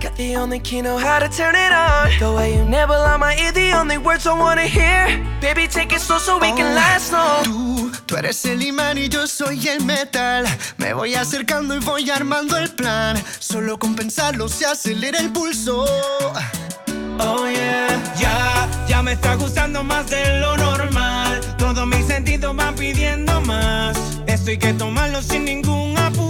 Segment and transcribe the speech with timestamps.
[0.00, 2.08] Got the only key, know how to turn it on.
[2.18, 5.22] The way you nibble on my ear, the only words I wanna hear.
[5.42, 7.44] Baby, take it slow so we can last long.
[7.44, 10.46] Tú, tú eres el imán y yo soy el metal.
[10.78, 13.22] Me voy acercando y voy armando el plan.
[13.40, 15.84] Solo con pensarlo se acelera el pulso.
[17.18, 21.40] Oh yeah, ya, ya me está gustando más de lo normal.
[21.58, 23.98] Todos mis sentidos van pidiendo más.
[24.26, 26.29] Esto hay que tomarlo sin ningún apuro.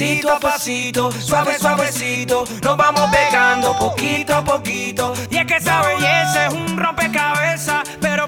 [0.00, 2.44] Pasito a pasito, suave, suavecito.
[2.62, 5.12] Nos vamos pegando poquito a poquito.
[5.28, 7.82] Y es que esa belleza es un rompecabezas.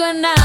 [0.00, 0.39] Cama suena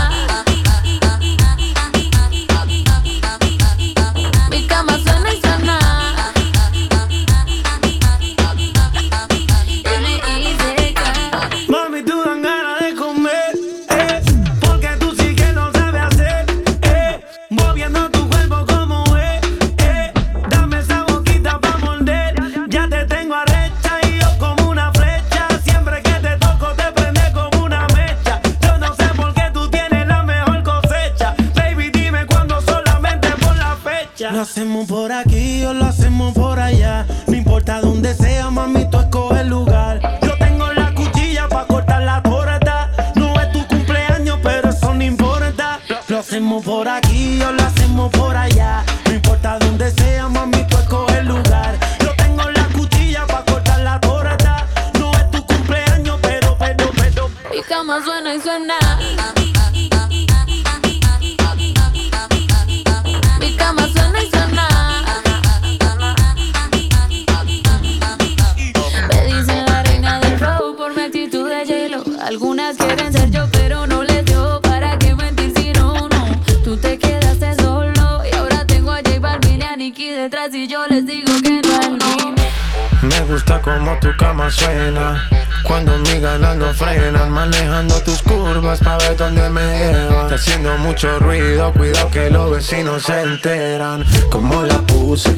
[92.66, 94.04] los vecinos se enteran.
[94.32, 95.30] Como la puse,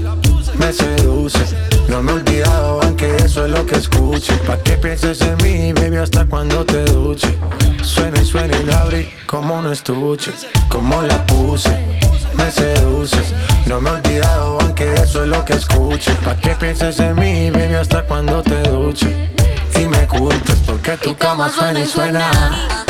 [0.57, 1.39] me seduce.
[1.89, 4.33] No me he olvidado aunque es eso es lo que escuche.
[4.45, 7.37] Pa' que pienses en mí, baby, hasta cuando te duche.
[7.81, 10.31] Suena y suena y la abrí como un estuche.
[10.69, 11.77] Como la puse,
[12.35, 13.33] me seduces.
[13.65, 16.11] No me he olvidado, aunque eso es lo que escuche.
[16.23, 19.31] Pa' que pienses en mí, baby, hasta cuando te duche.
[19.75, 22.86] Y me culpes porque tu cama suena y suena.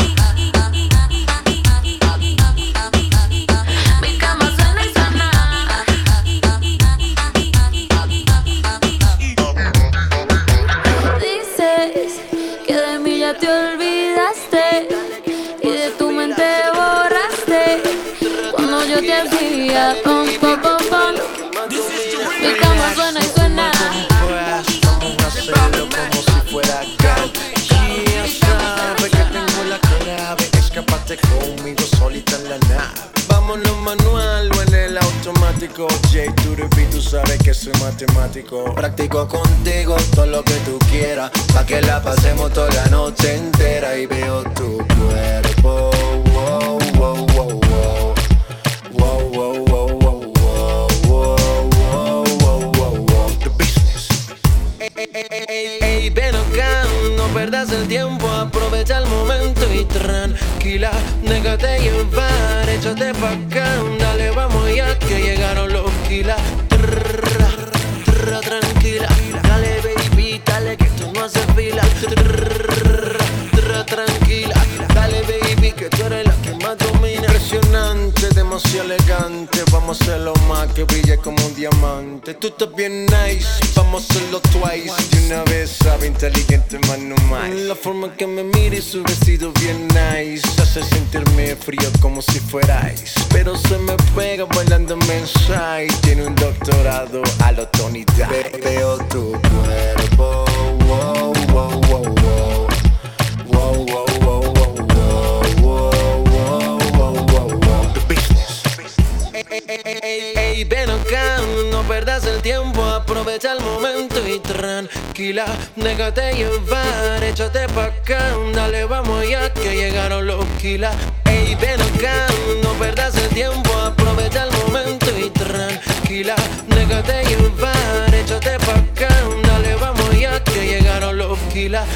[127.02, 129.08] Déjate llevar, échate pa' acá,
[129.44, 131.86] dale, vamos ya que llegaron los kilas.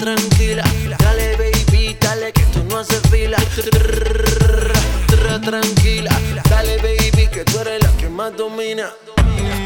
[0.00, 0.62] Tranquila,
[0.98, 3.36] dale baby, dale que tú no haces fila.
[3.54, 6.10] Trrra, tranquila,
[6.48, 8.90] dale baby que tú eres la que más domina.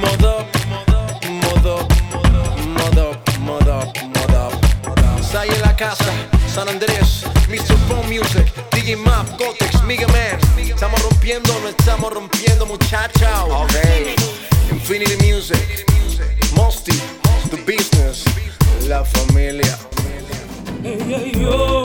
[0.01, 0.47] Modo,
[1.29, 1.89] modo,
[2.79, 4.51] modo, modo, modo.
[5.31, 6.13] Sai en la casa,
[6.53, 7.75] San Andrés, Mr.
[7.89, 10.39] Phone Music, DJ Map, Gotex, Mega Man.
[10.59, 13.27] Estamos rompiendo, no estamos rompiendo, muchachos.
[13.49, 14.15] Okay.
[14.71, 15.87] Infinity Music,
[16.55, 16.93] Mosty,
[17.51, 18.25] The Business,
[18.87, 19.79] La Familia.
[20.85, 21.85] Ella y yo,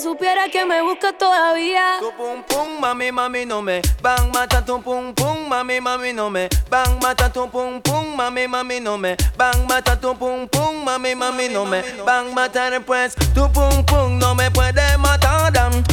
[0.00, 1.98] supiera que me busca todavía.
[2.00, 6.30] Tu pum pum, mami, mami, no me van mata tu pum pum, mami, mami, no
[6.30, 10.84] me van mata tu pum pum, mami, mami, no me van mata tu pum pum,
[10.84, 13.14] mami, mami, no me van matar pues.
[13.34, 15.34] Tu pum pum no me puede matar.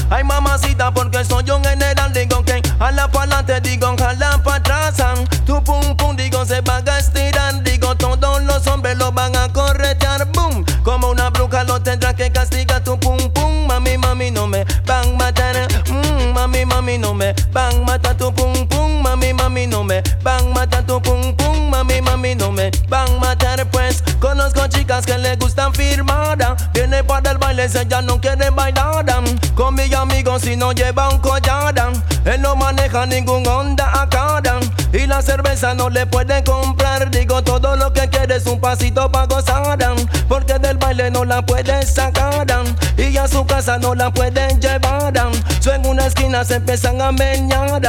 [0.10, 2.12] Ay, mamacita, porque soy un general.
[2.14, 4.96] Digo que a la pa'lante, digo jala pa' atrás.
[5.46, 6.16] Tu pum pum
[16.92, 21.00] mami no me bang mata tu pum pum mami mami no me bang mata tu
[21.00, 26.56] pum pum mami mami no me van matar pues conozco chicas que le gustan firmada
[26.60, 26.72] ah.
[26.74, 29.24] viene para el baile se ya no quieren bailar ah.
[29.56, 31.92] con mi amigo si no lleva un ah.
[32.26, 34.42] él no maneja ningún onda acá
[34.94, 39.26] y la cerveza no le pueden comprar digo todo lo que quieres un pasito pa
[39.26, 39.78] gozar
[40.28, 42.46] porque del baile no la puedes sacar
[42.98, 45.01] y a su casa no la pueden llevar
[46.12, 47.82] esquina se empiezan a meñar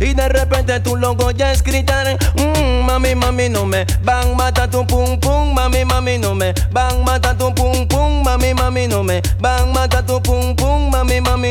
[0.00, 4.68] Y de repente tu logo ya es gritar mm, Mami, mami, no me van, mata
[4.68, 9.02] tu pum pum Mami, mami, no me van, mata tu pum pum Mami, mami, no
[9.02, 9.72] me van,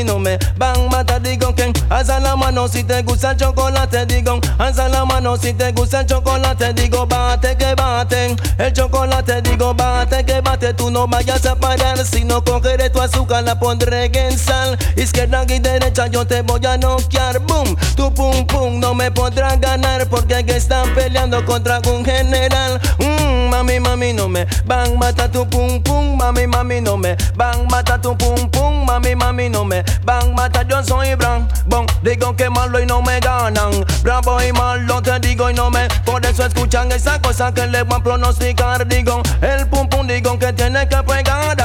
[0.03, 4.39] no me van mata digo que alza la mano si te gusta el chocolate digo
[4.58, 9.74] alza la mano si te gusta el chocolate digo bate que bate el chocolate digo
[9.74, 14.12] bate que bate tú no vayas a parar si no cogeré tu azúcar la pondré
[14.13, 18.94] en sal izquierda y derecha yo te voy a noquear boom tu pum pum no
[18.94, 24.46] me podrás ganar porque que están peleando contra un general mm, mami mami no me
[24.65, 28.86] van mata tu pum pum mami mami no me van mata tu pum pum
[29.39, 30.36] mí no me van.
[30.36, 31.86] Mata, yo soy Bran, bon.
[32.03, 33.72] Digo que malo y no me ganan.
[34.03, 35.88] Bravo y malo te digo y no me.
[36.05, 38.86] Por eso escuchan esa cosa que le van a pronosticar.
[38.86, 41.58] Digo, el pum pum, digo que tiene que pegar.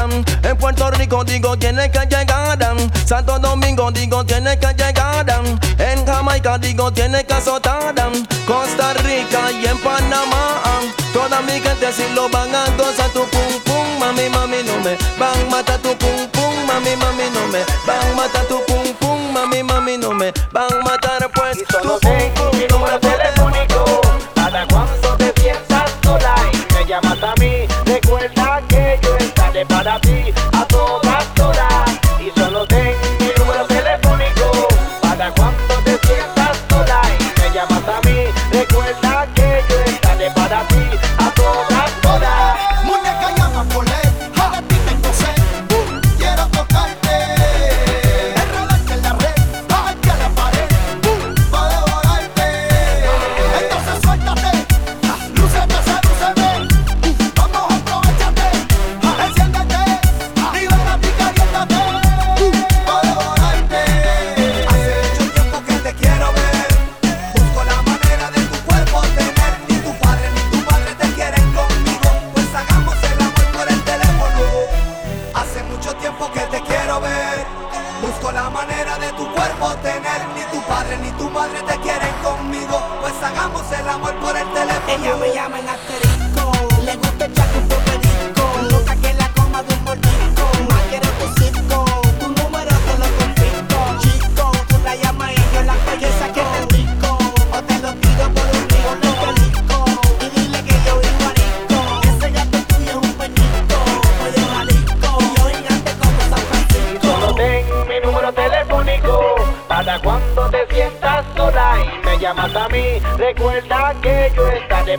[0.43, 2.59] En Puerto Rico, digo, tiene que llegar.
[3.05, 5.27] Santo Domingo, digo, tiene que llegar.
[5.79, 7.95] En Jamaica, digo, tiene que azotar.
[8.47, 10.63] Costa Rica y en Panamá.
[11.13, 13.25] Toda mi gente si lo van a gozar tu
[21.55, 22.04] es tú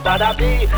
[0.06, 0.68] bada bee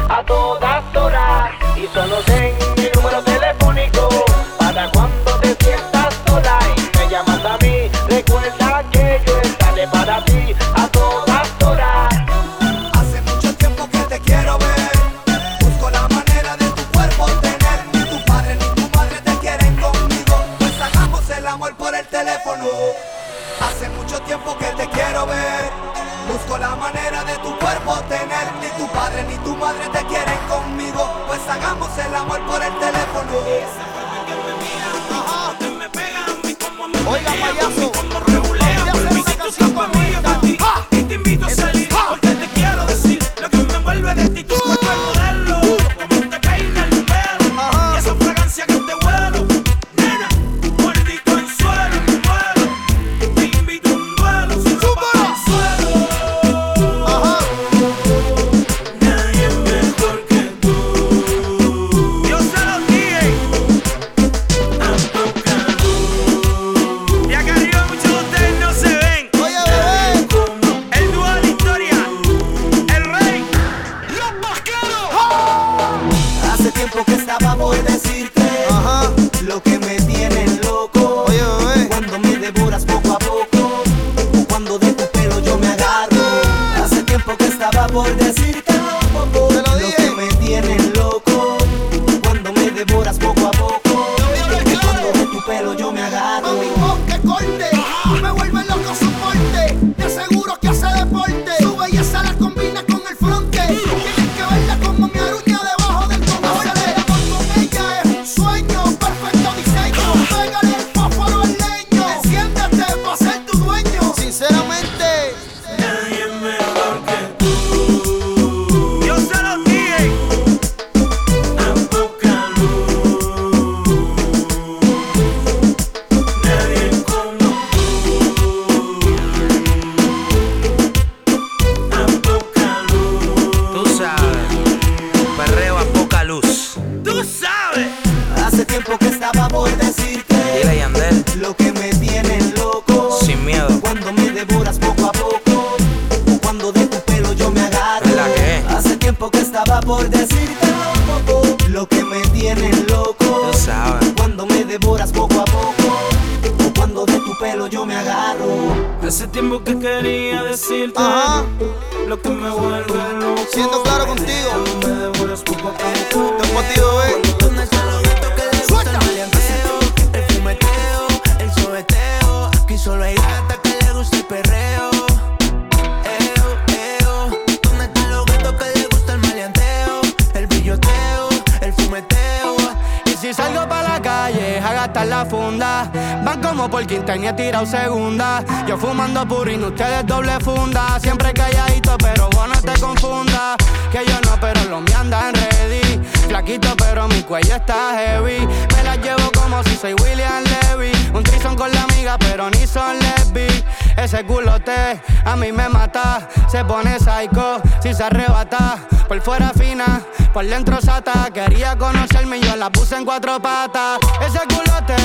[205.24, 206.28] a mí me mata.
[206.50, 208.78] Se pone psycho si se arrebata.
[209.07, 210.02] Por fuera fina,
[210.33, 211.31] por dentro sata.
[211.33, 213.98] Quería conocerme y yo la puse en cuatro patas.
[214.20, 214.96] Ese culote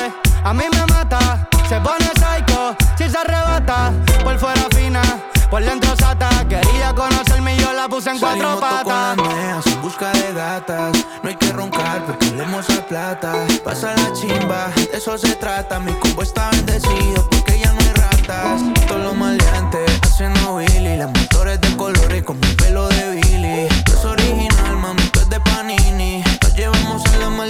[0.44, 1.48] a mí me mata.
[1.70, 3.92] Se pone psycho si se arrebata.
[4.24, 5.02] Por fuera fina,
[5.50, 6.30] por dentro sata.
[6.48, 9.66] Quería conocerme y yo la puse en cuatro Salimos patas.
[9.68, 11.06] en busca de gatas.
[11.22, 13.34] No hay que roncar porque leemos a plata.
[13.64, 15.80] Pasa la chimba, de eso se trata.
[15.80, 18.62] Mi combo está bendecido porque ya no hay ratas.
[18.88, 19.93] Todos los maleantes
[20.24, 20.98] haciendo Willy.
[20.98, 23.68] Las motores de colores con mi pelo de Billy.
[23.88, 26.24] No es original, mami, tú es de Panini.
[26.42, 27.50] Nos llevamos a la más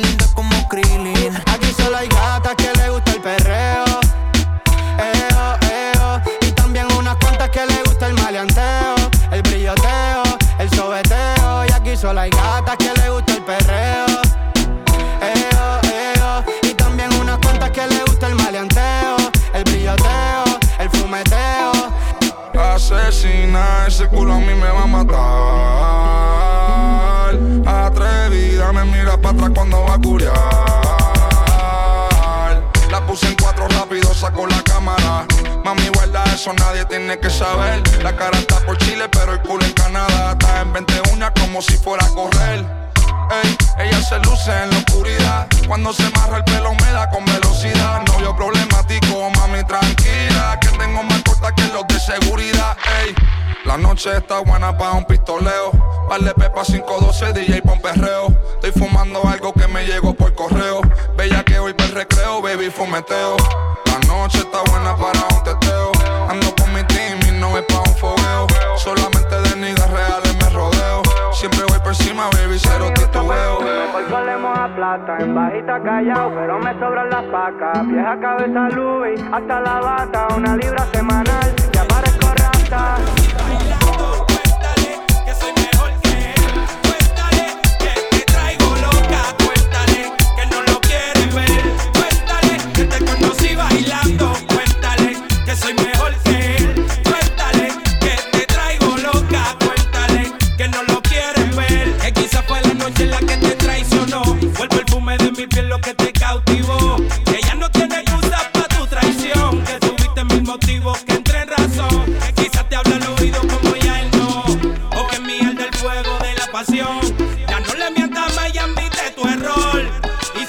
[35.76, 37.82] Mami, guarda eso, nadie tiene que saber.
[38.04, 40.34] La cara está por Chile, pero el culo en Canadá.
[40.34, 42.93] Está en 21 como si fuera a correr.
[43.78, 45.48] Ella se luce en la oscuridad.
[45.68, 48.02] Cuando se marra el pelo me da con velocidad.
[48.08, 50.58] Novio problemático, mami, tranquila.
[50.62, 52.78] Que tengo más corta que los de seguridad.
[53.02, 53.16] Ey,
[53.66, 55.72] la noche está buena para un pistoleo.
[56.10, 58.28] Vale Pepa 512, DJ pon perreo.
[58.56, 60.82] Estoy fumando algo que me llegó por correo.
[61.18, 63.38] Bella que hoy el recreo, baby, fumeteo.
[63.86, 65.92] La noche está buena para un teteo.
[66.30, 68.48] Ando con mi team y no es pa' un fogueo.
[68.78, 71.13] Solamente de niggas reales me rodeo.
[71.44, 73.58] Siempre voy por encima, baby, cero titubeo.
[73.58, 77.86] Hoy solemos a plata, en bajita callao, pero me sobran las pacas.
[77.86, 83.23] Vieja cabeza Louis, hasta la bata, una libra semanal, ya parezco rata.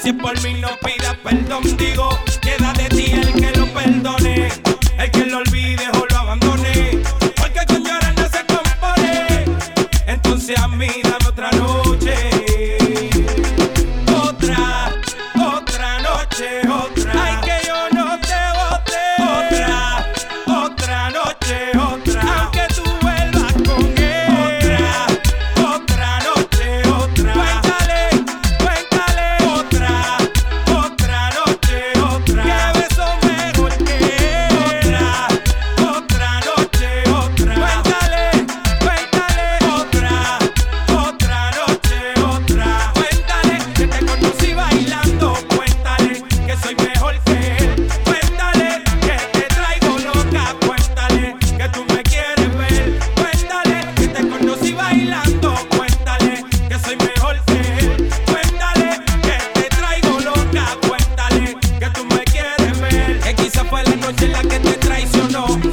[0.05, 3.34] Si por mí no pidas perdón, digo, queda de ti el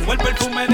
[0.04, 0.71] Vuelve el perfume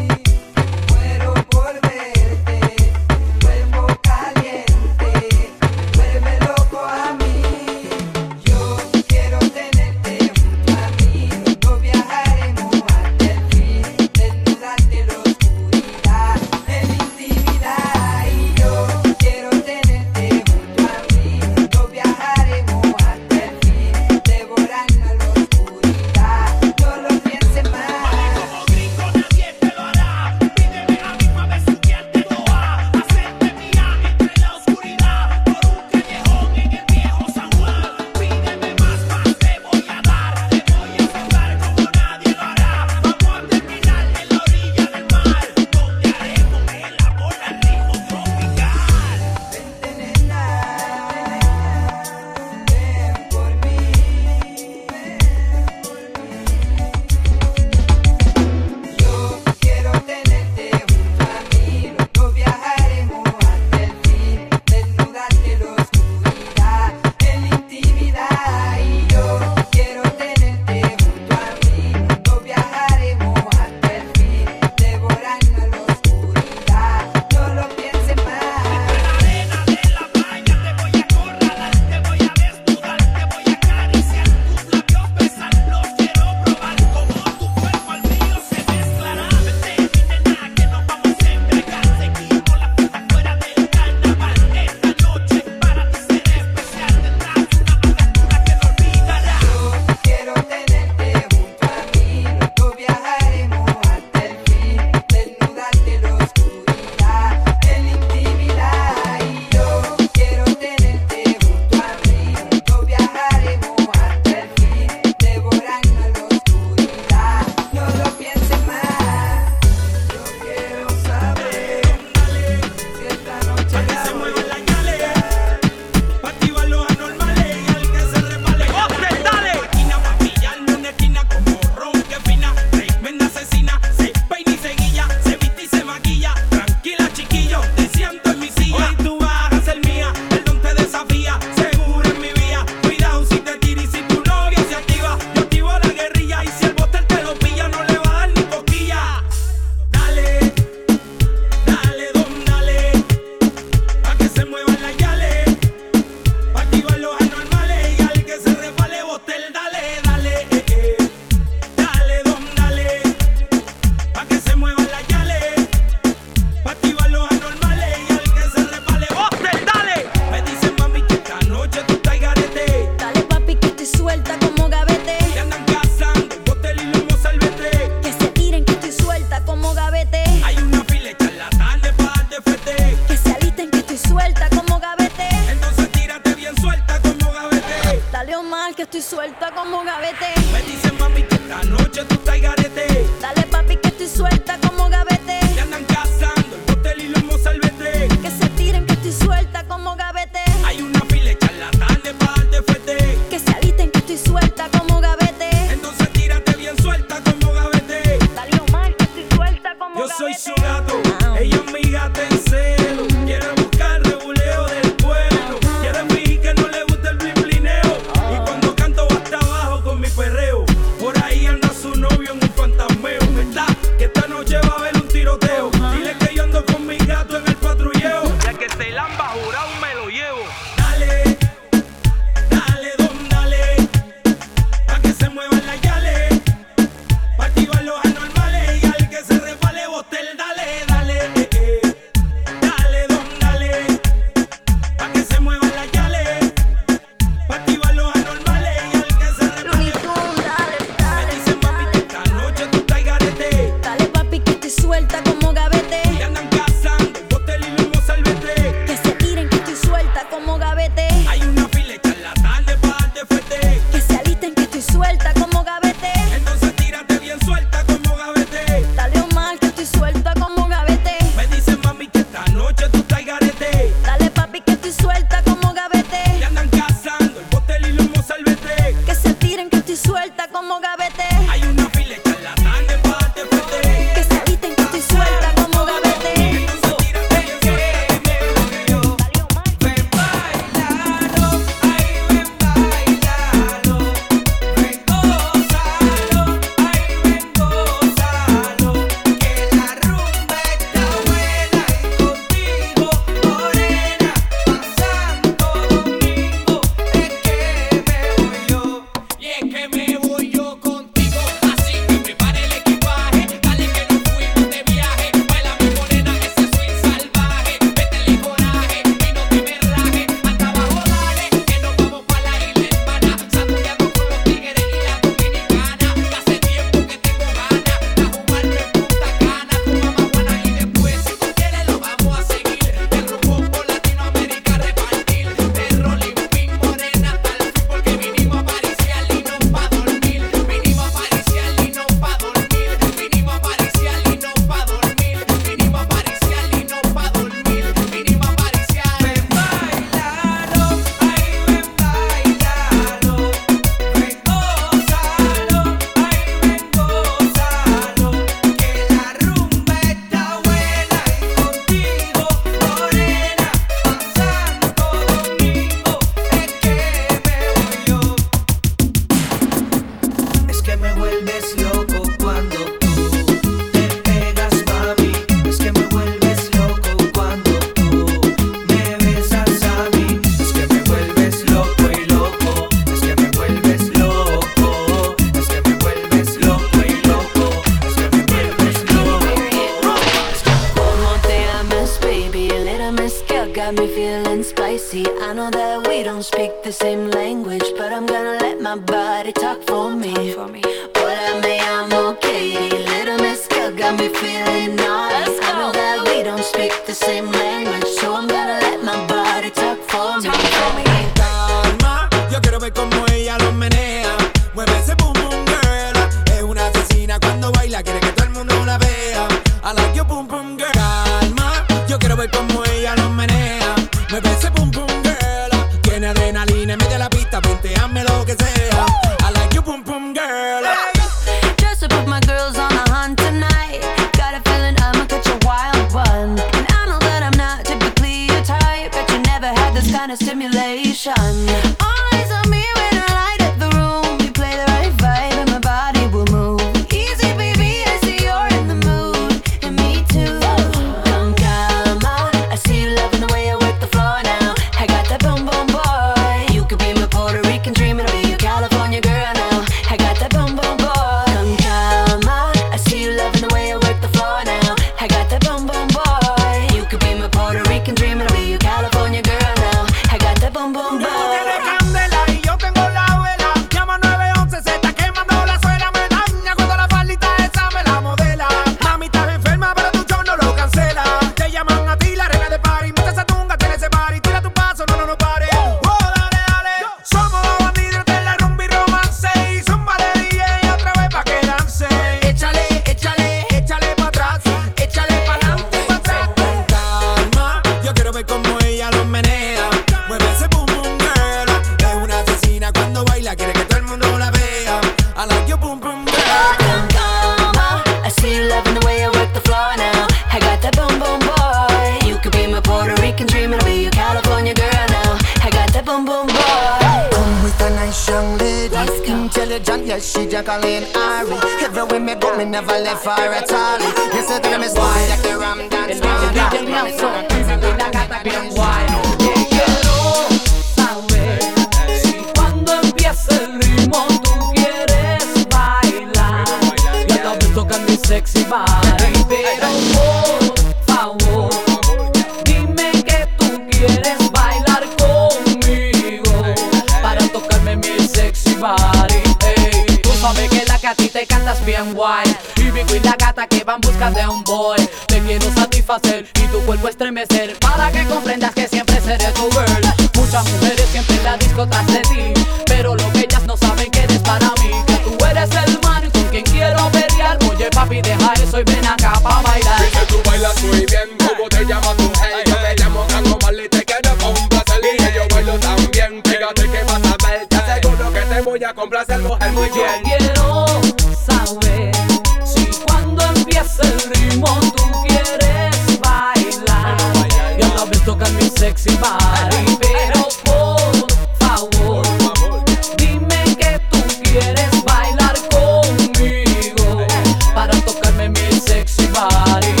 [598.81, 600.00] sexy body.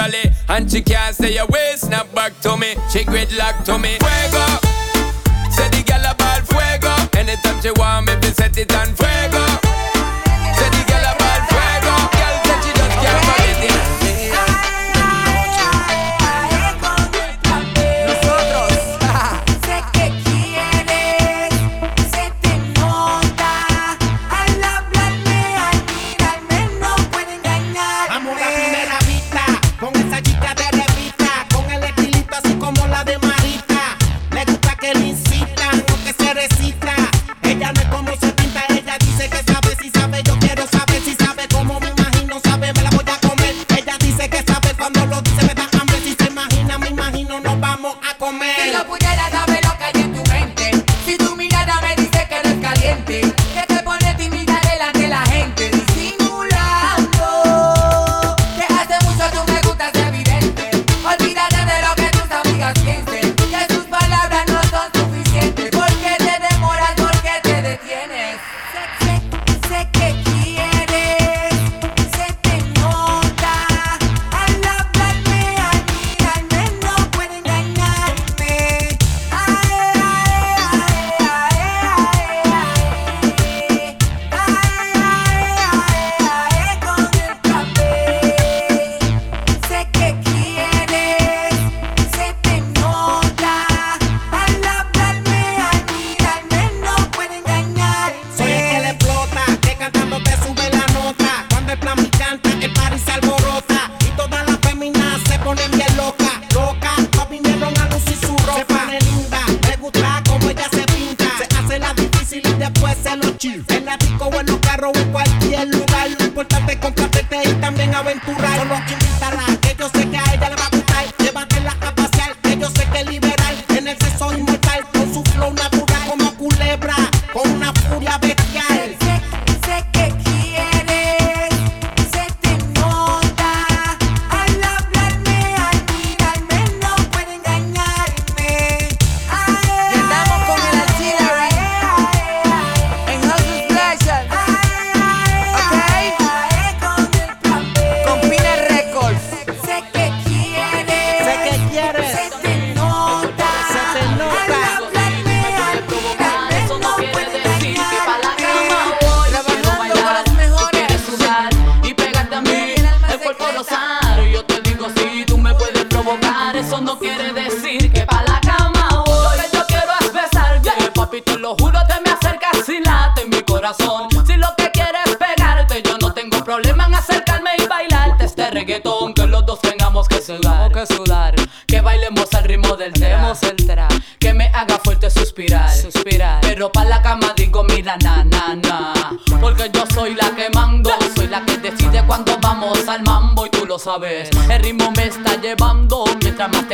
[0.00, 0.34] naturally.
[0.48, 2.74] And she can't say your away, snap back to me.
[2.90, 3.98] She gridlock to me.
[3.98, 4.69] Fuego.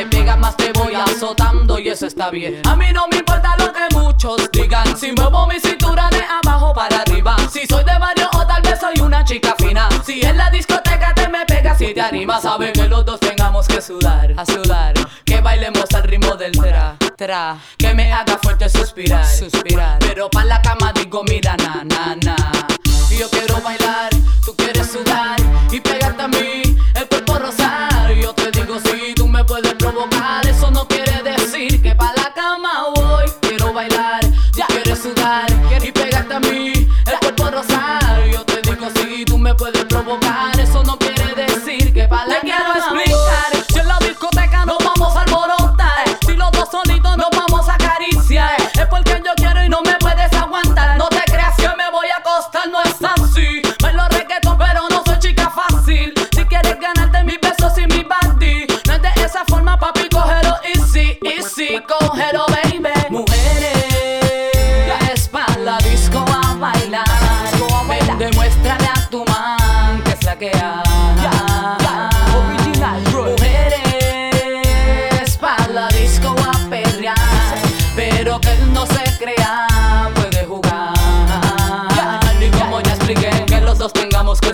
[0.07, 2.61] pegas más te voy azotando y eso está bien.
[2.65, 6.73] A mí no me importa lo que muchos digan Si muevo mi cintura de abajo
[6.73, 7.35] para arriba.
[7.51, 9.89] Si soy de barrio o tal vez soy una chica fina.
[10.05, 13.67] Si en la discoteca te me pegas y te animas Sabe que los dos tengamos
[13.67, 14.93] que sudar, a sudar.
[15.25, 17.57] Que bailemos al ritmo del tra, tra.
[17.77, 19.99] Que me haga fuerte suspirar, suspirar.
[19.99, 22.35] Pero pa' la cama digo mira na na na.
[23.17, 24.11] Yo quiero bailar,
[24.45, 25.37] tú quieres sudar
[25.71, 26.66] Y pegarte a mí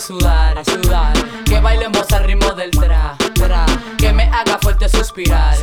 [0.03, 1.13] sudar, sudar.
[1.45, 3.65] Que bailemos al ritmo del tra, tra.
[3.97, 5.55] Que me haga fuerte suspirar.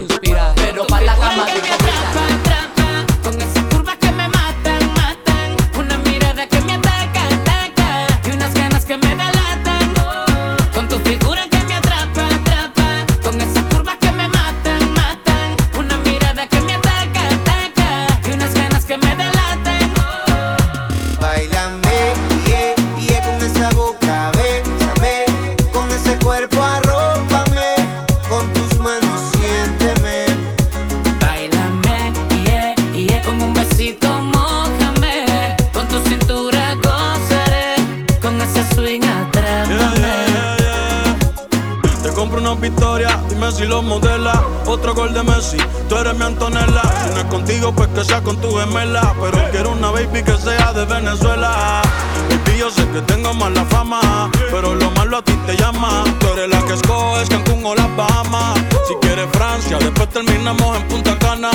[43.60, 44.42] si lo modela.
[44.66, 45.58] Otro gol de Messi,
[45.88, 46.82] tú eres mi Antonella.
[47.04, 49.14] Si no es contigo, pues que sea con tu gemela.
[49.20, 51.82] Pero quiero una baby que sea de Venezuela.
[52.30, 56.04] Baby, yo sé que tengo mala fama, pero lo malo a ti te llama.
[56.20, 58.58] Tú eres la que escoges Cancún o las Bahamas.
[58.88, 61.50] Si quieres Francia, después terminamos en Punta Cana.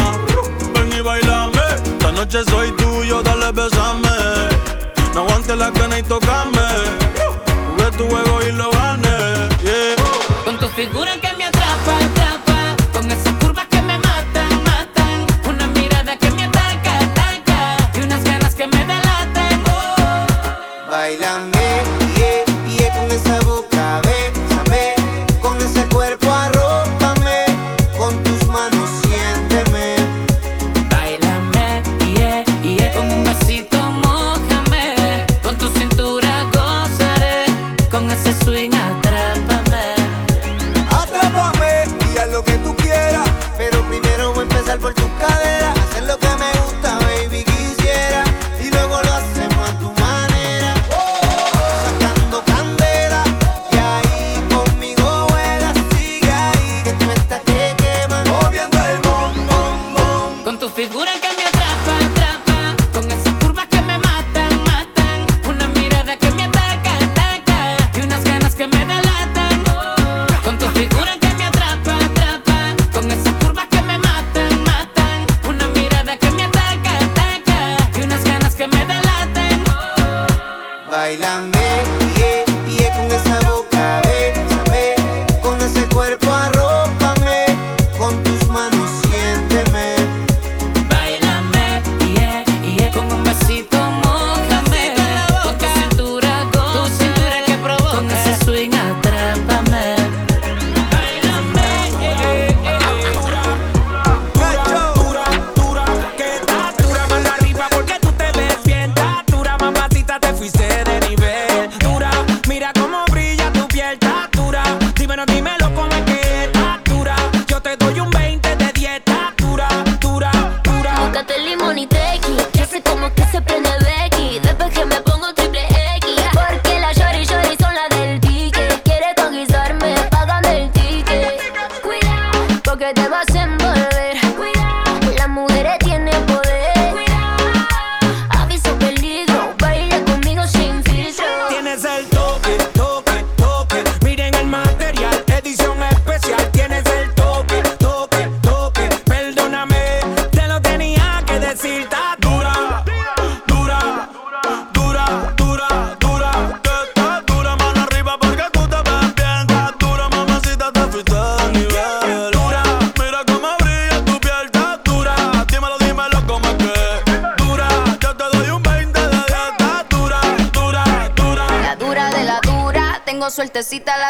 [0.73, 4.09] Ven y bailame, esta noche soy tuyo, dale besame.
[5.15, 6.24] No aguante la cana y toca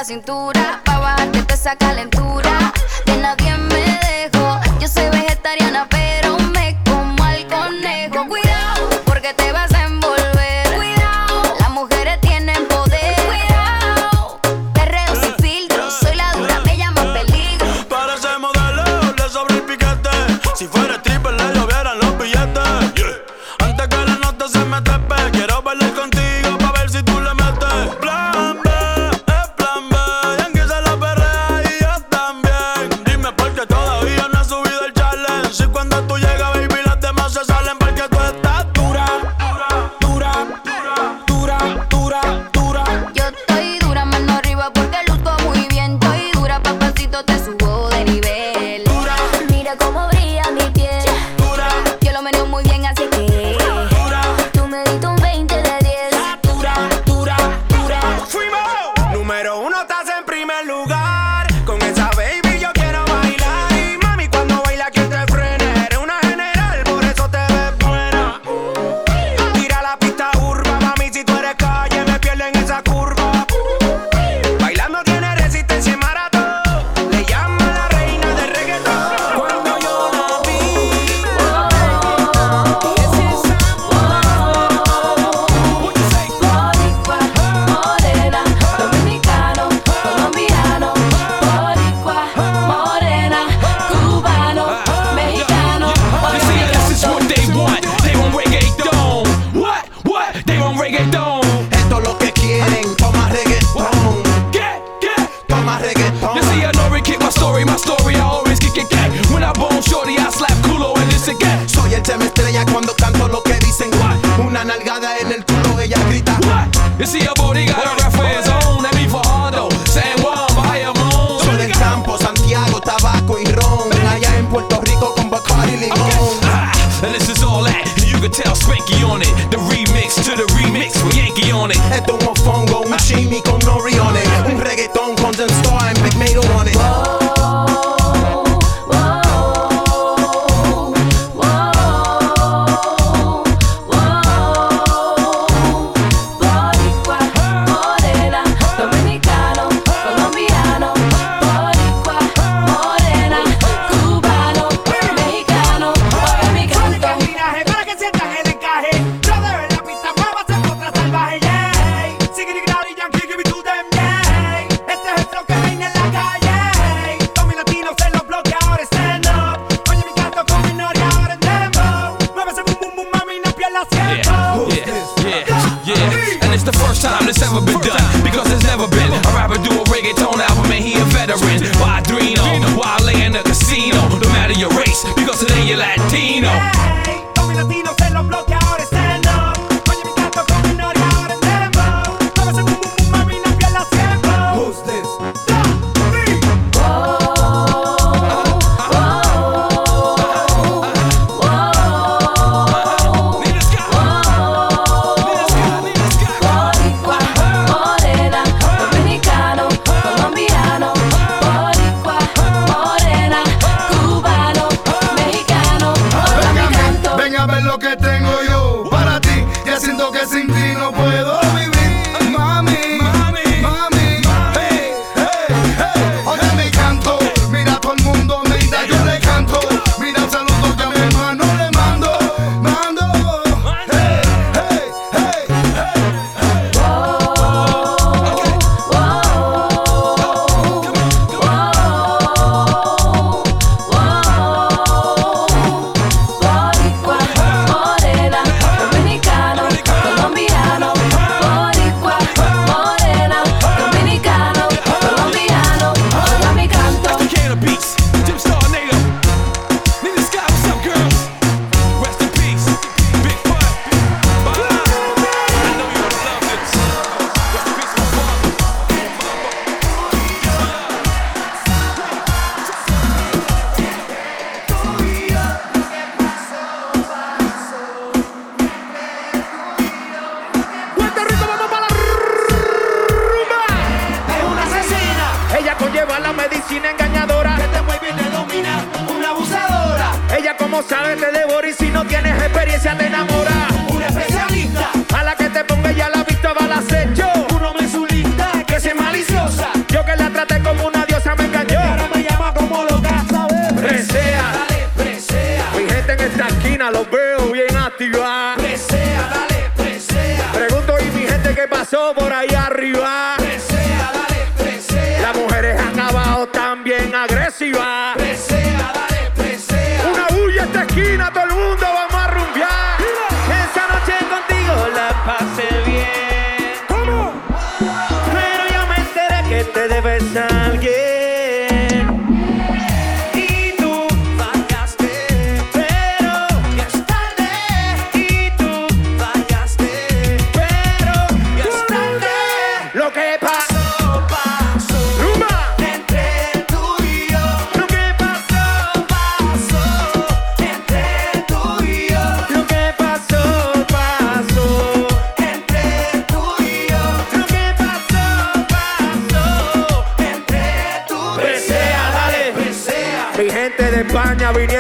[0.10, 0.45] em tudo.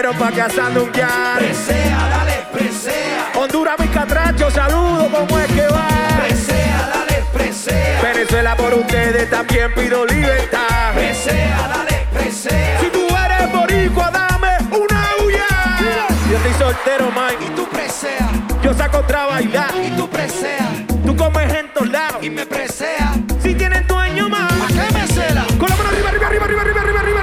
[0.06, 1.07] pero pa' casa nunca.
[1.38, 3.32] Presea, dale, presea.
[3.34, 5.88] Honduras, mi catracho, saludo, ¿cómo es que va?
[6.22, 8.02] Presea, dale, presea.
[8.03, 10.94] Venezuela por ustedes también pido libertad.
[10.94, 12.80] Presea, dale, presea.
[12.82, 15.48] Si tú eres boricua, dame una huya.
[16.30, 17.34] Yo estoy soltero, man.
[17.41, 18.30] Y tú presea.
[18.61, 19.73] Yo saco otra bailar.
[19.84, 20.86] Y tú presea.
[21.03, 22.23] Tú comes en todos lados.
[22.23, 23.11] Y me presea.
[23.41, 24.49] Si tienes dueño, man.
[24.52, 25.45] ¿A qué me cela?
[25.57, 27.14] Con la mano arriba, arriba, arriba, arriba, arriba, arriba.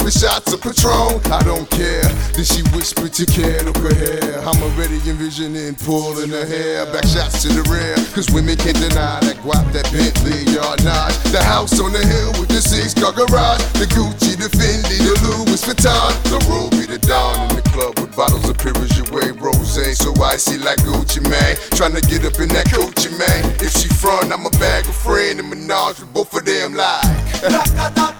[0.00, 1.20] sipping shots of Patron.
[1.32, 2.08] I don't care.
[2.32, 4.40] Then she whispered to care, look her hair.
[4.40, 6.86] I'm already envisioning pulling her hair.
[6.86, 11.12] Back shots to the rear, cause women can't deny that guap, that Bentley, yard not.
[11.32, 13.62] The house on the hill with the six car garage.
[13.76, 16.10] The Gucci, the Fendi, the Louis Vuitton.
[16.30, 19.98] The Ruby, the Dawn in the club with bottles of Perrier Rose.
[19.98, 21.56] So icy like Gucci, man.
[21.76, 23.40] Trying to get up in that Gucci, man.
[23.60, 28.16] If she front, I'm a bag of friend and Minaj with both of them like.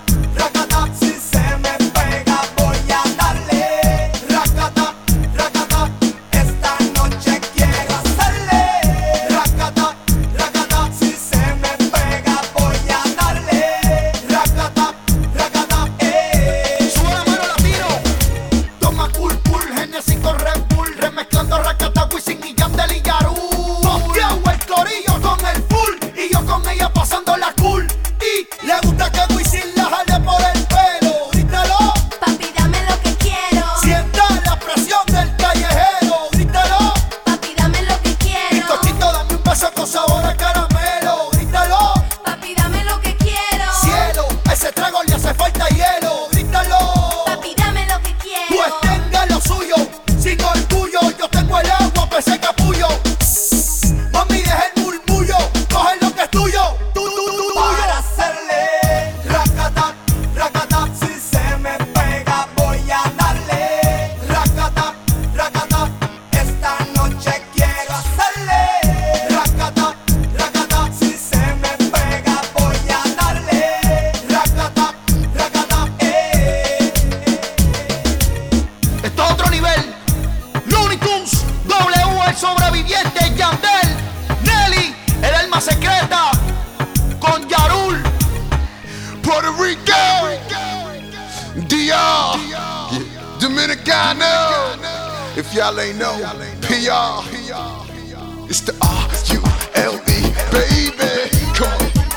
[98.51, 99.40] It's the R U
[99.77, 101.31] L E, baby.
[101.55, 101.70] Come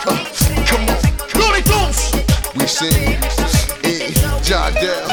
[0.07, 0.25] on,
[0.65, 0.97] come on.
[1.31, 2.11] Glory Goose!
[2.55, 3.13] We sing
[3.83, 5.12] in Jardel.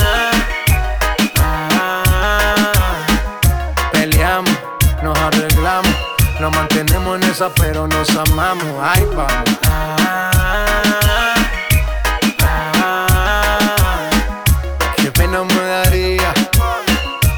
[6.83, 8.65] nos mantenemos en esa, pero nos amamos.
[8.81, 9.59] Ahí vamos.
[14.97, 16.33] Qué pena me daría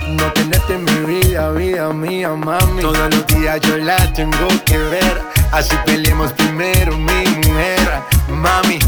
[0.07, 2.81] no tenerte en mi vida, vida mía, mami.
[2.81, 5.21] Todos los días yo la tengo que ver,
[5.51, 8.79] así peleemos primero, mi mujer, mami.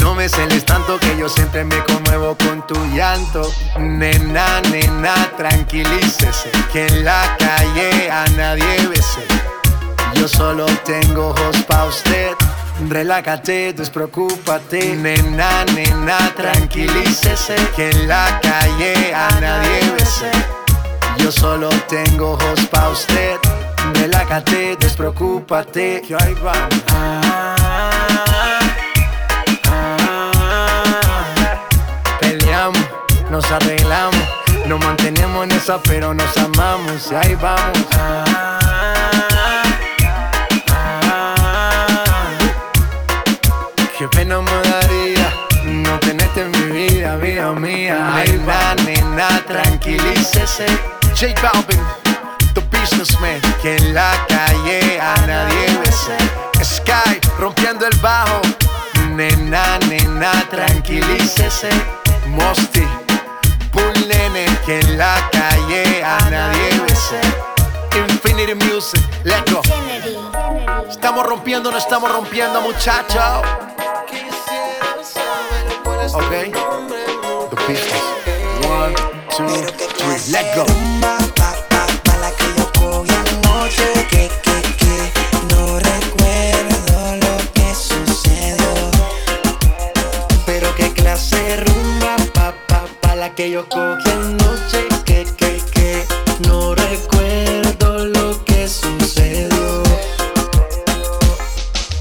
[0.00, 3.52] No me celes tanto que yo siempre me conmuevo con tu llanto.
[3.78, 6.50] Nena, nena, tranquilícese.
[6.72, 9.26] Que en la calle a nadie bese.
[10.14, 12.32] Yo solo tengo ojos pa' usted.
[12.88, 14.96] Relájate, despreocúpate.
[14.96, 17.56] Nena, nena, tranquilícese.
[17.74, 20.30] Que en la calle a nadie bese.
[21.18, 23.38] Yo solo tengo ojos pa' usted.
[23.94, 26.02] Relájate, despreocúpate.
[26.06, 26.82] Que ahí vamos.
[32.20, 32.78] Peleamos,
[33.30, 34.24] nos arreglamos,
[34.66, 37.10] nos mantenemos en esa, pero nos amamos.
[37.10, 38.51] Y ahí vamos.
[47.54, 48.44] Vida, mía.
[48.46, 50.66] Va, nena, tranquilícese.
[51.14, 51.80] J Balvin,
[52.54, 53.40] the businessman.
[53.60, 56.16] Que en la calle a nadie bese.
[56.62, 58.40] Sky, rompiendo el bajo.
[59.10, 61.70] Nena, nena, tranquilícese.
[62.26, 62.86] Mosty,
[63.72, 64.46] Bull Nene.
[64.64, 67.20] Que en la calle a nadie bese.
[67.96, 69.62] Infinity Music, let's go.
[70.88, 73.42] Estamos rompiendo, no estamos rompiendo, muchachos.
[76.14, 77.11] Ok.
[77.52, 78.00] The business.
[78.64, 78.94] One,
[79.28, 79.44] two,
[79.76, 80.64] three, let's go.
[84.10, 84.96] Que, que, que
[85.54, 88.90] no recuerdo lo que sucedió
[90.46, 95.62] Pero qué clase de rumba, pa, pa, pa, la que yo cogí anoche, que, que,
[95.74, 96.06] que
[96.48, 99.82] no recuerdo lo que sucedió.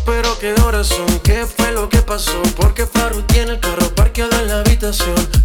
[0.06, 3.90] Pero qué horas son, qué fue lo que pasó, porque Faru tiene el carro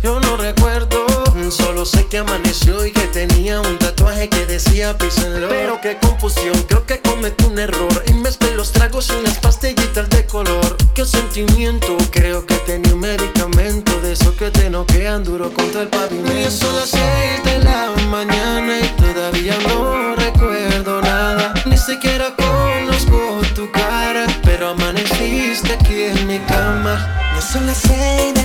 [0.03, 1.07] yo no recuerdo.
[1.51, 5.49] Solo sé que amaneció y que tenía un tatuaje que decía písenlo.
[5.49, 8.03] Pero qué confusión, creo que cometí un error.
[8.09, 10.77] Y mezclé los tragos y unas pastillitas de color.
[10.95, 15.89] Qué sentimiento, creo que tenía un medicamento de esos que te noquean duro contra el
[15.89, 16.37] pavimento.
[16.37, 17.03] Y son las 6
[17.45, 21.55] de la mañana y todavía no recuerdo nada.
[21.67, 27.13] Ni siquiera conozco tu cara, pero amaneciste aquí en mi cama.
[27.41, 28.36] Son las 6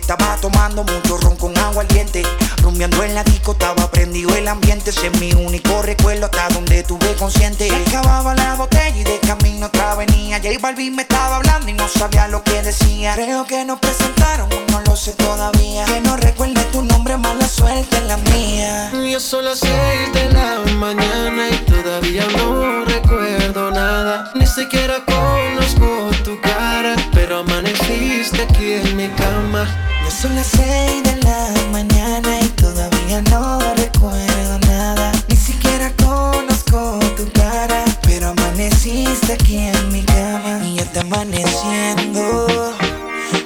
[0.00, 2.22] estaba tomando mucho ron con agua al diente.
[2.62, 6.82] Rumbeando en la disco, estaba prendido el ambiente, ese es mi único recuerdo hasta donde
[6.82, 7.68] tuve consciente.
[7.86, 10.38] Acababa la botella y de camino otra venía.
[10.38, 13.14] J Balvin me estaba hablando y no sabía lo que decía.
[13.14, 15.84] Creo que nos presentaron, no lo sé todavía.
[15.84, 18.90] Que no recuerde tu nombre, mala suerte en la mía.
[19.18, 24.32] Son las seis de la mañana y todavía no recuerdo nada.
[24.34, 29.89] Ni siquiera conozco tu cara, pero amaneciste aquí en mi cama.
[30.20, 35.12] Son las seis de la mañana y todavía no recuerdo nada.
[35.28, 40.60] Ni siquiera conozco tu cara, pero amaneciste aquí en mi cama.
[40.62, 42.74] Y ya está amaneciendo,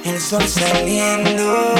[0.03, 1.75] el sol saliendo.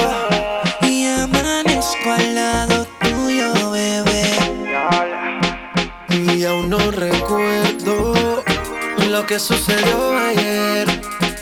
[0.80, 4.30] Y amanezco al lado tuyo, bebé.
[6.08, 8.42] Y aún no recuerdo
[9.10, 10.86] lo que sucedió ayer.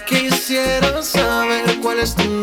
[0.09, 2.34] Quisiera saber cuál es tu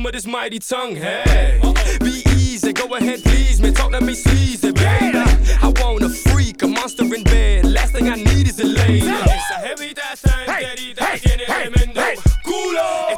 [0.00, 0.96] wisdom of this mighty tongue.
[0.96, 1.60] Hey,
[2.00, 3.74] be easy, go ahead, please, man.
[3.74, 5.18] Talk to me, sleazy, baby.
[5.62, 7.64] I want a freak, a monster in bed.
[7.66, 9.06] Last thing I need is a lady.
[9.06, 11.92] It's a heavy that thing, hey, daddy, that's hey, hey, hey, hey, hey, hey, hey,
[11.94, 13.09] hey, hey,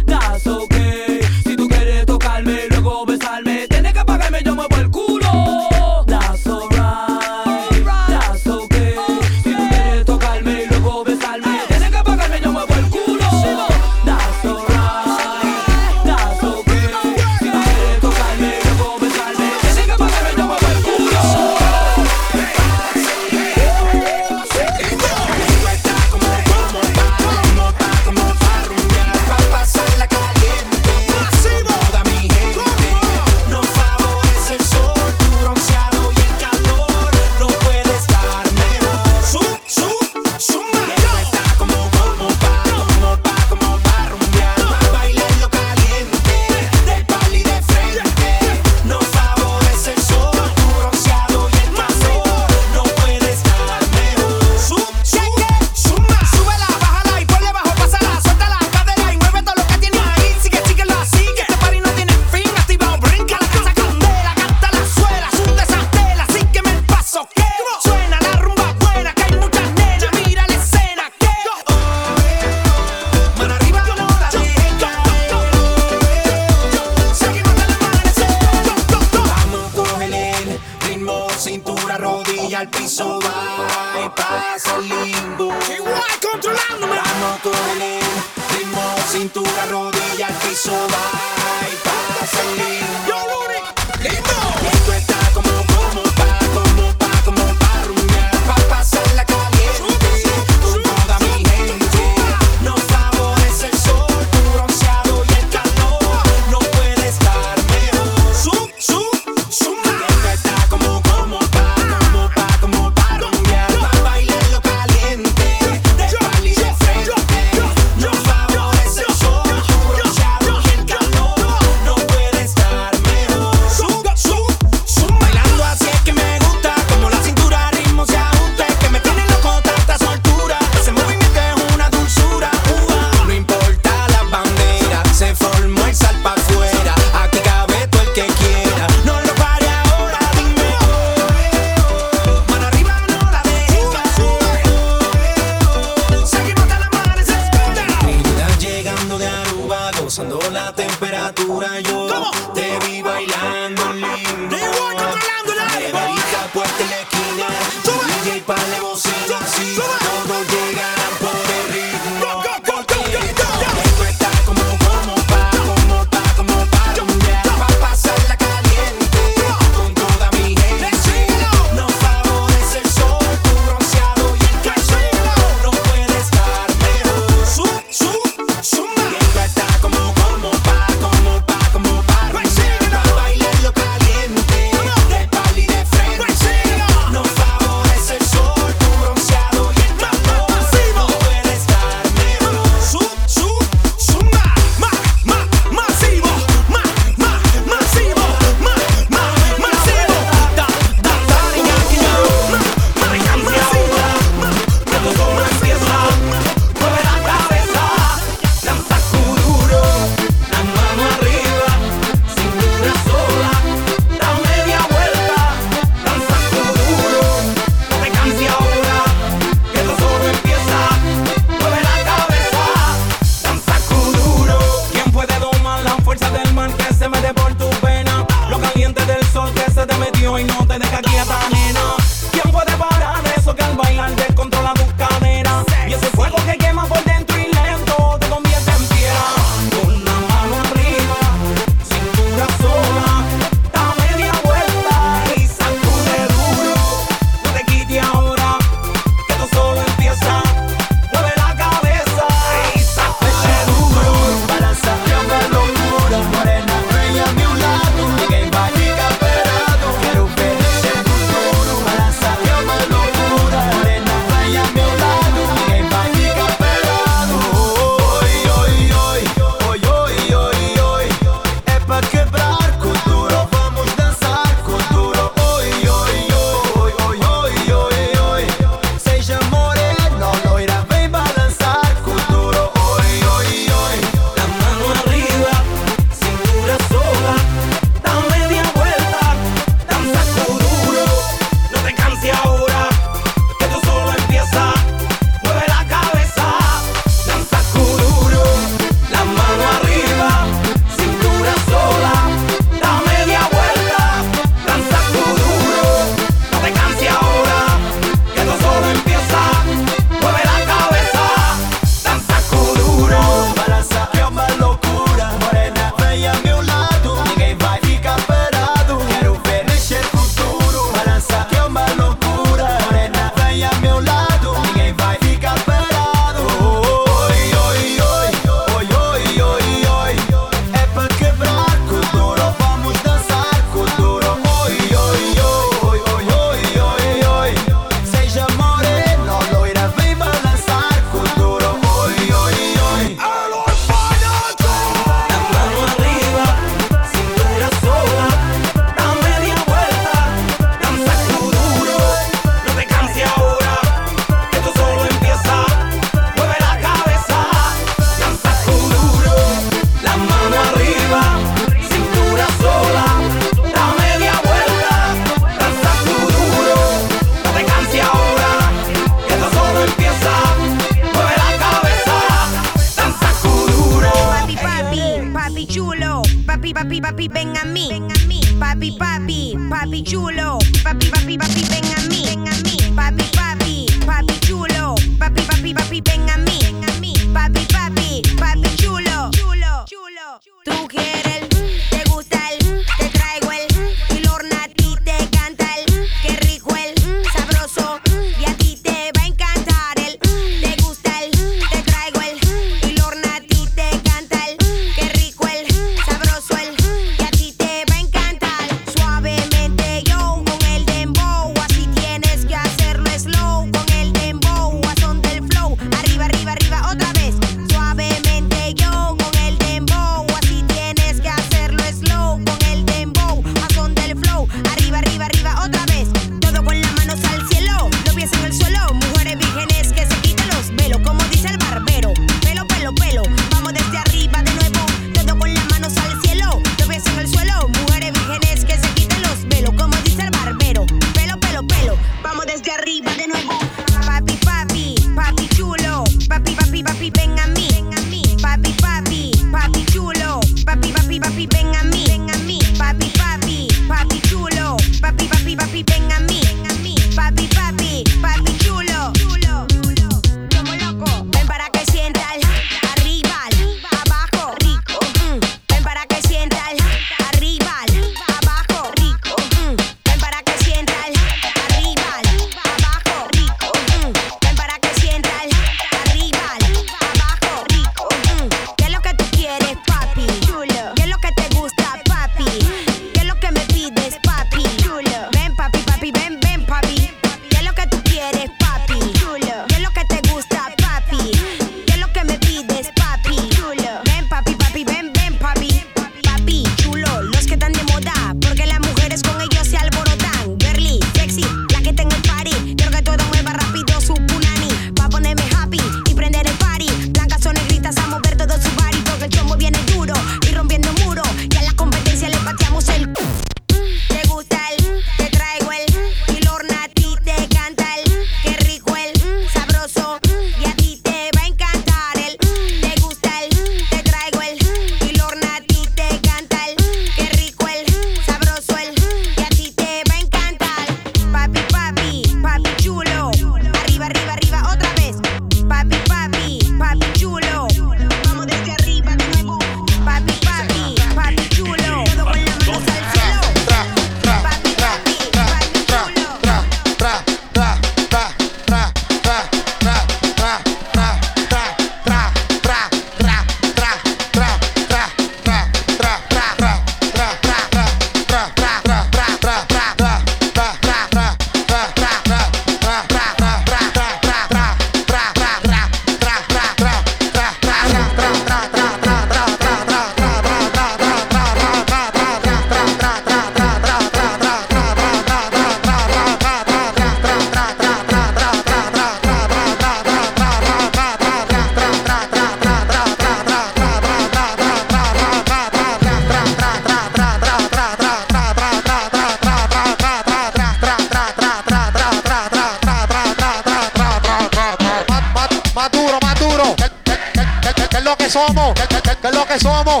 [598.26, 598.74] que somos?
[598.74, 600.00] ¿Qué, lo que somos?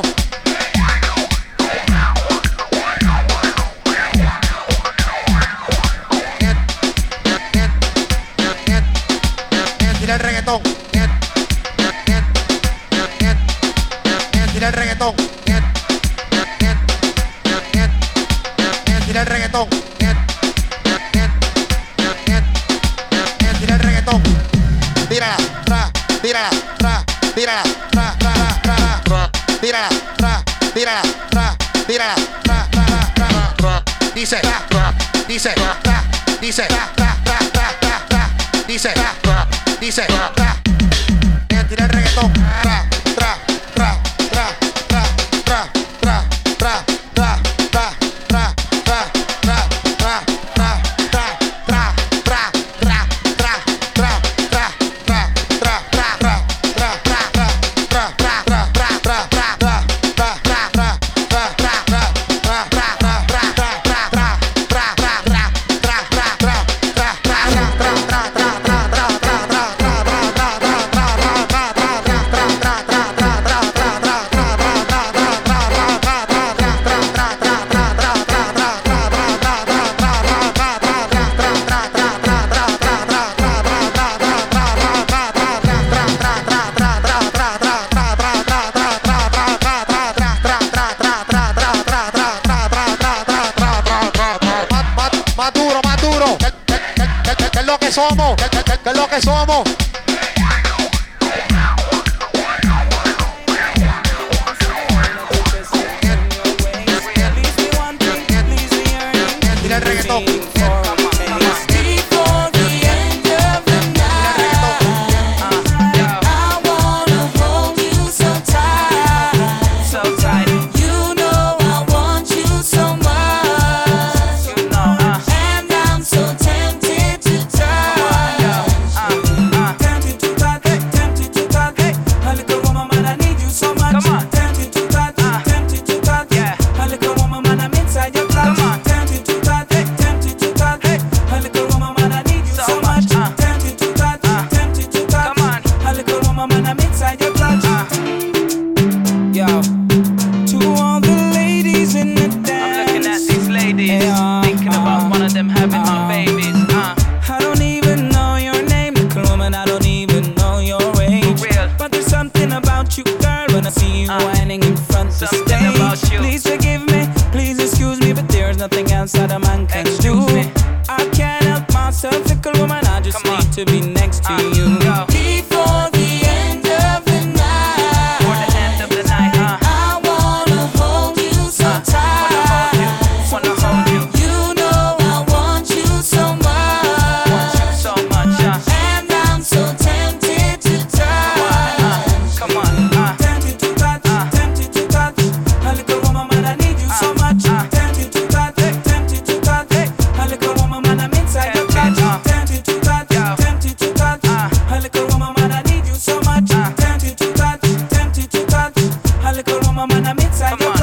[209.88, 210.75] woman, I mix inside.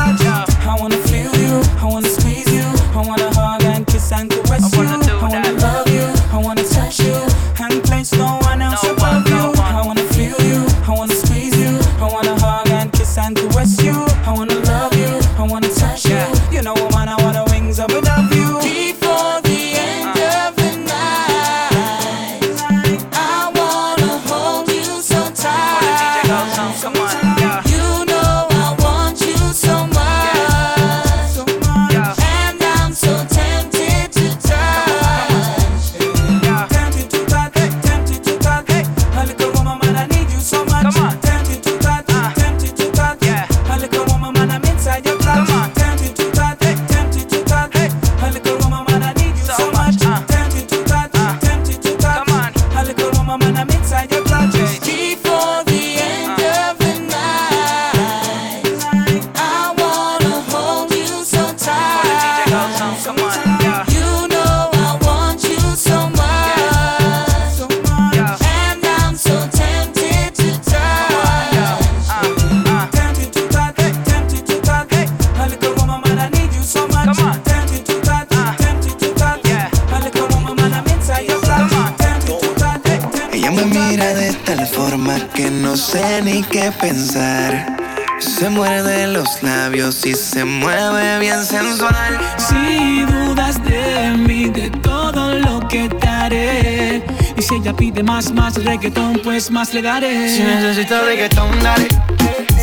[98.13, 100.29] Más, más reggaetón, pues más le daré.
[100.29, 101.87] Si necesitas reggaetón, dale.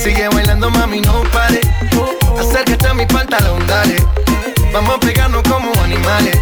[0.00, 1.60] Sigue bailando, mami, no pare.
[2.38, 3.96] Acércate a mi pantalón, dale.
[4.72, 6.38] Vamos a pegarnos como animales.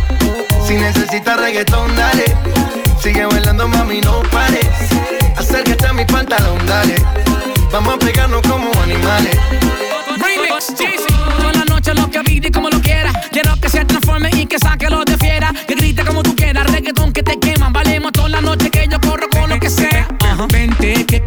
[0.66, 2.36] Si necesitas reggaetón, dale.
[3.02, 4.60] Sigue bailando, mami, no pare.
[5.38, 6.96] Acércate a mi pantalón, dale.
[7.72, 9.38] Vamos a pegarnos como animales.
[10.18, 10.66] Remix.
[11.38, 13.10] Toda la noche lo que y como lo quiera.
[13.32, 15.50] Quiero que se transforme y que saque lo de fiera.
[15.66, 17.72] Que grite como tú quieras, reggaetón que te queman.
[17.72, 18.77] Valemos toda la noche que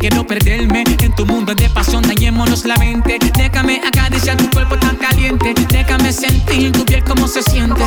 [0.02, 2.02] quiero perderme en tu mundo de pasión.
[2.02, 3.20] Dañémonos la mente.
[3.38, 5.54] Déjame acariciar tu cuerpo tan caliente.
[5.70, 7.84] Déjame sentir tu piel como se siente.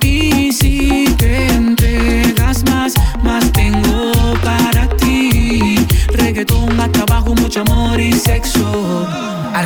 [0.00, 4.12] Y si te entregas más, más tengo
[4.42, 5.76] para ti.
[6.14, 9.06] Reggaetón hasta abajo, mucho amor y sexo.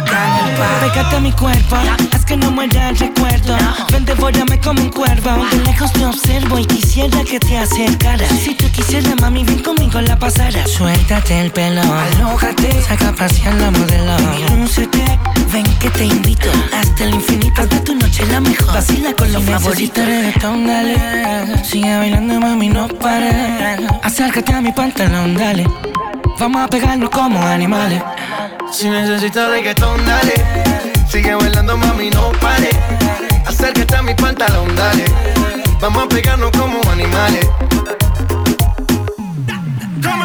[0.02, 1.76] Pégate a mi cuerpo,
[2.12, 3.56] haz que no muera el recuerdo.
[3.92, 5.30] Ven, devórame como un cuervo.
[5.50, 8.28] De lejos te observo y quisiera que te acercaras.
[8.30, 10.66] Si tú quisieras, mami, ven conmigo la pasara.
[10.66, 14.16] Suéltate el pelo, alójate, saca a pasear la modelo.
[14.56, 15.04] Lúcete,
[15.52, 17.66] ven que te invito hasta el infinito.
[17.66, 18.74] De tu noche la mejor.
[18.74, 20.04] Vacila con los favoritos.
[20.04, 21.64] reggaetón, dale.
[21.64, 23.80] Sigue bailando, mami, no pares.
[24.02, 25.64] Acércate a mi pantalón, dale.
[26.38, 28.02] Vamos a pegarnos como animales.
[28.70, 30.34] Si necesitas reggaetón, dale.
[31.08, 32.70] Sigue bailando, mami, no pare.
[33.46, 35.04] Acércate a mi pantalón, dale.
[35.80, 37.48] Vamos a pegarnos como animales.
[39.98, 40.24] Dale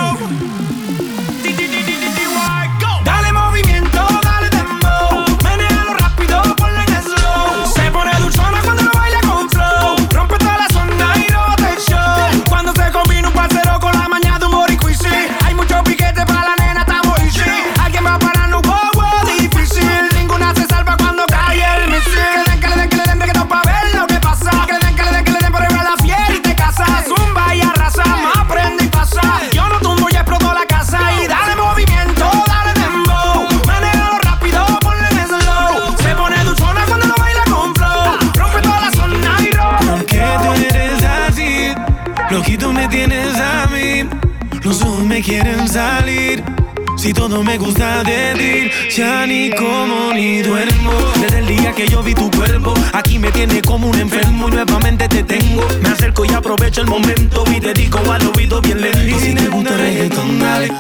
[46.99, 50.91] Si todo me gusta de ti, ya ni como ni duermo.
[51.21, 54.51] Desde el día que yo vi tu cuerpo, aquí me tiene como un enfermo y
[54.51, 55.65] nuevamente te tengo.
[55.81, 59.17] Me acerco y aprovecho el momento y te al oído bien lento.
[59.17, 60.71] Si te gusta reggaetón, dale.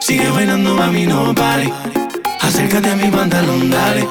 [0.00, 1.70] Sigue bailando, mami, no pare.
[2.40, 4.08] Acércate a mi pantalón, dale.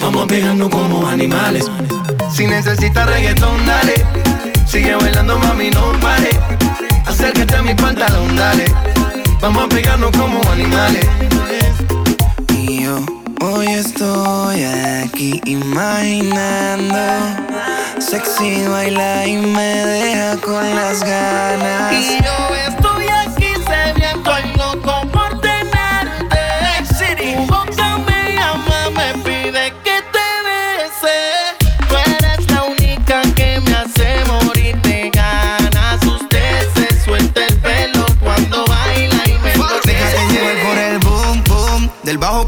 [0.00, 1.64] Vamos a pegarnos como animales.
[2.30, 4.04] Si necesitas reggaetón, dale.
[4.66, 6.28] Sigue bailando, mami, no pare.
[7.06, 8.66] Acércate a mi pantalón, dale.
[9.44, 11.06] Vamos a pegarnos como animales.
[12.48, 12.96] Y yo
[13.42, 16.96] hoy estoy aquí imaginando.
[17.98, 21.92] Sexy baila y me deja con las ganas.
[21.92, 22.63] Y yo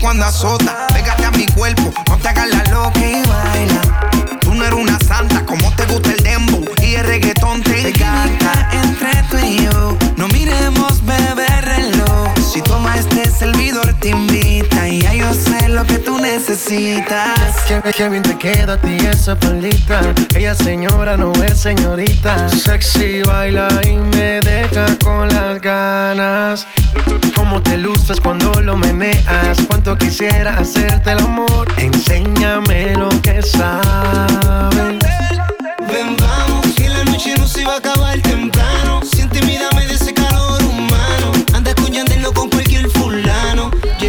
[0.06, 0.86] cuando azota.
[0.94, 1.92] Pégate a mi cuerpo,
[16.48, 17.64] necesitas.
[17.66, 20.00] Qué, qué bien te queda a ti esa palita.
[20.34, 22.48] Ella señora no es señorita.
[22.48, 26.66] Sexy baila y me deja con las ganas.
[27.34, 29.58] Cómo te luces cuando lo meneas.
[29.66, 31.66] Cuánto quisiera hacerte el amor.
[31.78, 34.98] Enséñame lo que sabes.
[35.88, 39.00] Ven, vamos, que la noche no se va a acabar temprano.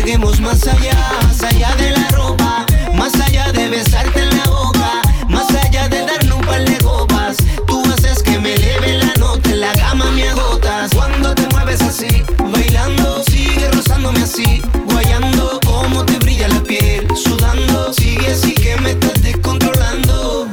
[0.08, 2.66] Lleguemos más allá, más allá de la ropa.
[2.94, 5.02] Más allá de besarte en la boca.
[5.28, 7.36] Más allá de darnos un par de copas.
[7.68, 10.92] Tú haces que me eleve la nota, en la gama me agotas.
[10.96, 14.62] Cuando te mueves así, bailando, sigue rozándome así.
[14.86, 17.06] Guayando, como te brilla la piel.
[17.14, 20.48] Sudando, sigue así que me estás descontrolando.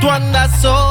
[0.00, 0.89] Tú andas sola,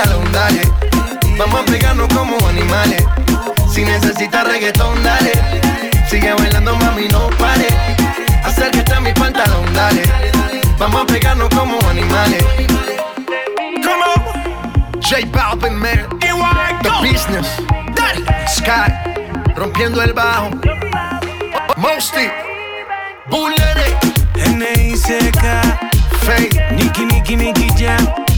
[0.00, 0.62] pantalón, dale.
[1.38, 3.04] Vamos a pegarnos como animales.
[3.72, 5.32] Si necesitas reggaetón, dale.
[6.08, 7.68] Sigue bailando, mami, no pare.
[8.44, 10.02] Acércate a mi pantalón, dale.
[10.78, 12.44] Vamos a pegarnos como animales.
[13.82, 15.02] Come on.
[15.02, 16.08] J Balvin, man.
[16.82, 17.46] The business.
[18.48, 18.92] Sky.
[19.54, 20.50] Rompiendo el bajo.
[21.76, 22.30] Mosty.
[23.28, 23.58] Bullet.
[24.36, 25.80] N.I.C.K.
[26.22, 26.72] Fake.
[26.72, 28.29] Nicky, Nicky, Nicky Jam.